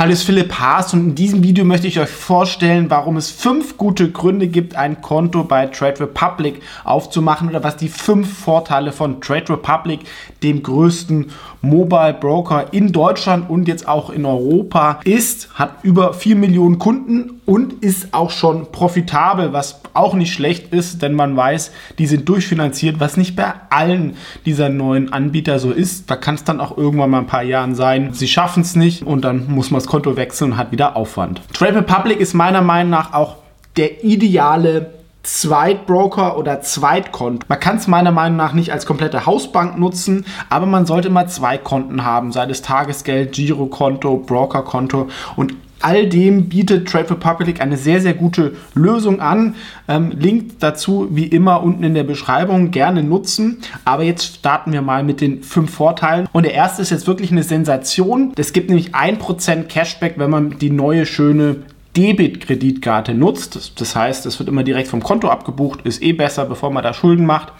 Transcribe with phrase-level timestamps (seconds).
[0.00, 3.76] Hallo, ist Philipp Haas und in diesem Video möchte ich euch vorstellen, warum es fünf
[3.76, 9.20] gute Gründe gibt, ein Konto bei Trade Republic aufzumachen oder was die fünf Vorteile von
[9.20, 10.00] Trade Republic,
[10.42, 11.26] dem größten
[11.60, 17.40] Mobile Broker in Deutschland und jetzt auch in Europa ist, hat über 4 Millionen Kunden
[17.44, 22.28] und ist auch schon profitabel, was auch nicht schlecht ist, denn man weiß, die sind
[22.28, 26.10] durchfinanziert, was nicht bei allen dieser neuen Anbieter so ist.
[26.10, 29.02] Da kann es dann auch irgendwann mal ein paar Jahren sein, sie schaffen es nicht
[29.02, 31.42] und dann muss man das Konto wechseln und hat wieder Aufwand.
[31.52, 33.36] Trade Republic ist meiner Meinung nach auch
[33.76, 34.94] der ideale
[35.24, 37.44] Zweitbroker oder Zweitkonto.
[37.48, 41.26] Man kann es meiner Meinung nach nicht als komplette Hausbank nutzen, aber man sollte immer
[41.26, 47.76] zwei Konten haben, sei es Tagesgeld, Girokonto, Brokerkonto und all dem bietet Trade Republic eine
[47.76, 49.54] sehr, sehr gute Lösung an.
[49.88, 53.58] Ähm, Link dazu wie immer unten in der Beschreibung gerne nutzen.
[53.84, 56.28] Aber jetzt starten wir mal mit den fünf Vorteilen.
[56.32, 58.32] Und der erste ist jetzt wirklich eine Sensation.
[58.36, 61.56] Es gibt nämlich 1% Cashback, wenn man die neue schöne
[61.96, 63.80] Debit-Kreditkarte nutzt.
[63.80, 66.94] Das heißt, es wird immer direkt vom Konto abgebucht, ist eh besser, bevor man da
[66.94, 67.52] Schulden macht.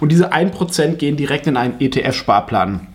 [0.00, 2.86] Und diese 1% gehen direkt in einen ETF-Sparplan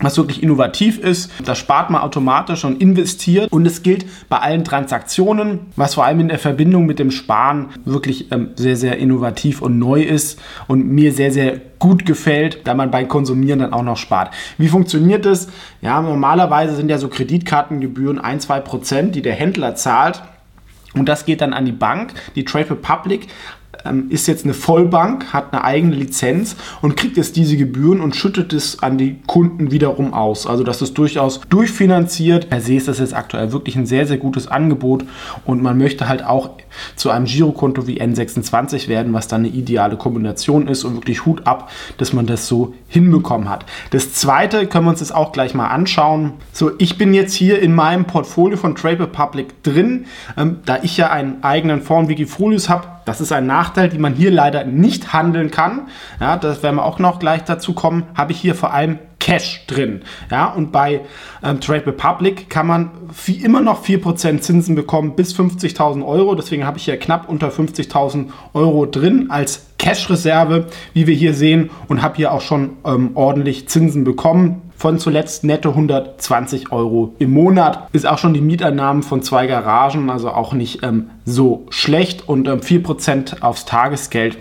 [0.00, 1.30] was wirklich innovativ ist.
[1.44, 6.20] Das spart man automatisch und investiert und es gilt bei allen Transaktionen, was vor allem
[6.20, 10.86] in der Verbindung mit dem Sparen wirklich ähm, sehr, sehr innovativ und neu ist und
[10.86, 14.32] mir sehr, sehr gut gefällt, da man beim Konsumieren dann auch noch spart.
[14.58, 15.48] Wie funktioniert das?
[15.80, 20.22] Ja, normalerweise sind ja so Kreditkartengebühren 1, 2 Prozent, die der Händler zahlt.
[20.94, 22.14] Und das geht dann an die Bank.
[22.34, 23.28] Die Trade Republic
[23.84, 28.16] ähm, ist jetzt eine Vollbank, hat eine eigene Lizenz und kriegt jetzt diese Gebühren und
[28.16, 30.46] schüttet es an die Kunden wiederum aus.
[30.46, 32.50] Also das ist durchaus durchfinanziert.
[32.50, 35.04] Per se ist das jetzt aktuell wirklich ein sehr, sehr gutes Angebot
[35.44, 36.50] und man möchte halt auch
[36.96, 41.46] zu einem Girokonto wie N26 werden, was dann eine ideale Kombination ist und wirklich Hut
[41.46, 43.64] ab, dass man das so hinbekommen hat.
[43.90, 46.34] Das zweite können wir uns jetzt auch gleich mal anschauen.
[46.52, 50.96] So, ich bin jetzt hier in meinem Portfolio von Trade Republic drin, ähm, da ich
[50.96, 52.86] ja einen eigenen Fonds Wikifolios habe.
[53.04, 55.88] Das ist ein Nachteil, den man hier leider nicht handeln kann.
[56.20, 58.04] Ja, das werden wir auch noch gleich dazu kommen.
[58.14, 60.00] Habe ich hier vor allem Cash drin.
[60.30, 61.02] Ja, und bei
[61.42, 62.90] ähm, Trade Republic kann man
[63.26, 66.34] wie immer noch 4% Zinsen bekommen bis 50.000 Euro.
[66.34, 71.70] Deswegen habe ich hier knapp unter 50.000 Euro drin als Cash-Reserve, wie wir hier sehen,
[71.88, 74.69] und habe hier auch schon ähm, ordentlich Zinsen bekommen.
[74.80, 77.90] Von zuletzt netto 120 Euro im Monat.
[77.92, 82.26] Ist auch schon die Mieteinnahmen von zwei Garagen, also auch nicht ähm, so schlecht.
[82.26, 84.38] Und ähm, 4% aufs Tagesgeld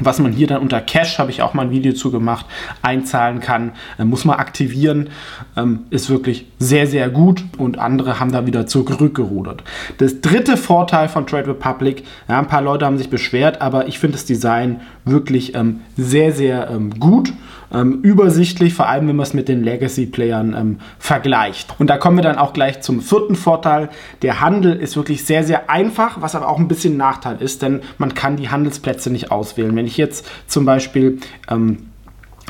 [0.00, 2.46] was man hier dann unter Cash, habe ich auch mal ein Video zu gemacht,
[2.82, 5.10] einzahlen kann, äh, muss man aktivieren,
[5.56, 9.62] ähm, ist wirklich sehr, sehr gut und andere haben da wieder zurückgerudert.
[9.98, 13.98] Das dritte Vorteil von Trade Republic, ja, ein paar Leute haben sich beschwert, aber ich
[14.00, 17.32] finde das Design wirklich ähm, sehr, sehr ähm, gut,
[17.74, 21.74] ähm, übersichtlich, vor allem wenn man es mit den Legacy-Playern ähm, vergleicht.
[21.78, 23.90] Und da kommen wir dann auch gleich zum vierten Vorteil.
[24.22, 27.80] Der Handel ist wirklich sehr, sehr einfach, was aber auch ein bisschen Nachteil ist, denn
[27.98, 29.74] man kann die Handelsplätze nicht auswählen.
[29.74, 31.18] Wenn ich jetzt zum Beispiel
[31.50, 31.90] ähm,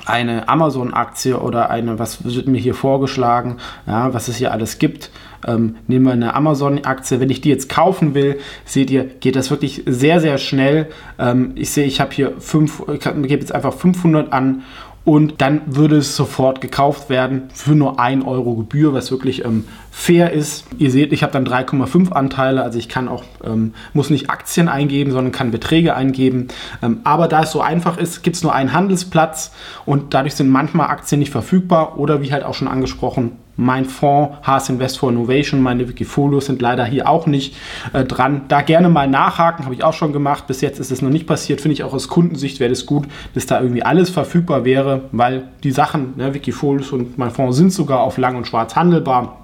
[0.06, 5.10] eine Amazon-Aktie oder eine, was wird mir hier vorgeschlagen, ja, was es hier alles gibt.
[5.46, 7.20] Ähm, nehmen wir eine Amazon-Aktie.
[7.20, 10.88] Wenn ich die jetzt kaufen will, seht ihr, geht das wirklich sehr, sehr schnell.
[11.18, 14.62] Ähm, ich sehe, ich habe hier fünf, ich gebe jetzt einfach 500 an
[15.04, 19.64] und dann würde es sofort gekauft werden für nur 1 Euro Gebühr, was wirklich ähm,
[19.90, 20.64] fair ist.
[20.78, 24.68] Ihr seht, ich habe dann 3,5 Anteile, also ich kann auch, ähm, muss nicht Aktien
[24.68, 26.48] eingeben, sondern kann Beträge eingeben.
[26.82, 29.52] Ähm, aber da es so einfach ist, gibt es nur einen Handelsplatz
[29.84, 34.36] und dadurch sind manchmal Aktien nicht verfügbar oder wie halt auch schon angesprochen, mein Fonds,
[34.42, 37.56] Haas Invest for Innovation, meine Wikifolios sind leider hier auch nicht
[37.92, 38.42] äh, dran.
[38.48, 40.46] Da gerne mal nachhaken, habe ich auch schon gemacht.
[40.46, 41.60] Bis jetzt ist es noch nicht passiert.
[41.60, 45.44] Finde ich auch aus Kundensicht wäre es gut, dass da irgendwie alles verfügbar wäre, weil
[45.62, 49.38] die Sachen, ne, Wikifolios und mein Fonds sind sogar auf lang und schwarz handelbar.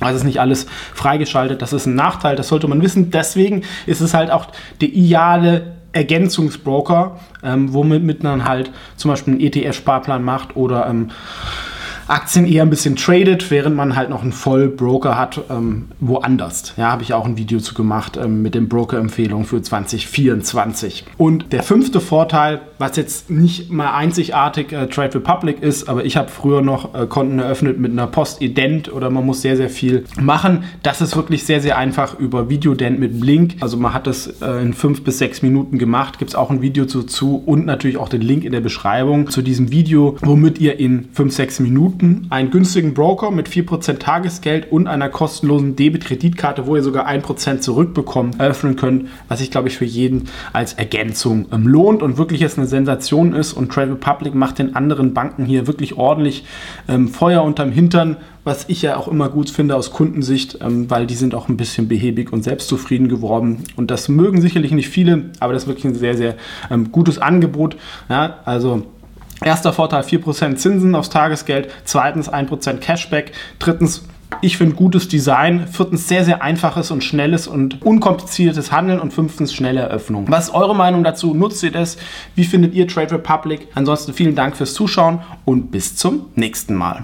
[0.00, 1.62] Also ist nicht alles freigeschaltet.
[1.62, 3.10] Das ist ein Nachteil, das sollte man wissen.
[3.10, 4.48] Deswegen ist es halt auch
[4.80, 11.10] der ideale Ergänzungsbroker, ähm, womit man halt zum Beispiel einen ETF-Sparplan macht oder ähm,
[12.06, 16.74] Aktien eher ein bisschen tradet, während man halt noch einen Vollbroker hat ähm, woanders.
[16.76, 21.04] Ja, habe ich auch ein Video zu gemacht ähm, mit den Broker-Empfehlungen für 2024.
[21.16, 26.16] Und der fünfte Vorteil, was jetzt nicht mal einzigartig äh, Trade Republic ist, aber ich
[26.16, 30.04] habe früher noch äh, Konten eröffnet mit einer Post-Ident oder man muss sehr, sehr viel
[30.20, 30.64] machen.
[30.82, 33.56] Das ist wirklich sehr, sehr einfach über Videodent mit Blink.
[33.60, 36.18] Also man hat das äh, in fünf bis sechs Minuten gemacht.
[36.18, 39.42] Gibt es auch ein Video dazu und natürlich auch den Link in der Beschreibung zu
[39.42, 44.72] diesem Video, womit ihr in fünf, sechs Minuten guten, einen günstigen Broker mit 4% Tagesgeld
[44.72, 49.76] und einer kostenlosen Debit-Kreditkarte, wo ihr sogar 1% zurückbekommt, eröffnen könnt, was ich glaube ich
[49.76, 53.52] für jeden als Ergänzung ähm, lohnt und wirklich jetzt eine Sensation ist.
[53.52, 56.44] Und Trade Republic macht den anderen Banken hier wirklich ordentlich
[56.88, 61.06] ähm, Feuer unterm Hintern, was ich ja auch immer gut finde aus Kundensicht, ähm, weil
[61.06, 63.62] die sind auch ein bisschen behäbig und selbstzufrieden geworden.
[63.76, 66.34] Und das mögen sicherlich nicht viele, aber das ist wirklich ein sehr, sehr
[66.70, 67.76] ähm, gutes Angebot.
[68.08, 68.82] Ja, also
[69.42, 74.04] erster Vorteil 4% Zinsen aufs Tagesgeld, zweitens 1% Cashback, drittens
[74.40, 75.66] ich finde gutes Design.
[75.68, 79.00] Viertens sehr, sehr einfaches und schnelles und unkompliziertes Handeln.
[79.00, 80.26] Und fünftens schnelle Eröffnung.
[80.28, 81.34] Was ist eure Meinung dazu?
[81.34, 81.96] Nutzt ihr das?
[82.34, 83.68] Wie findet ihr Trade Republic?
[83.74, 87.02] Ansonsten vielen Dank fürs Zuschauen und bis zum nächsten Mal.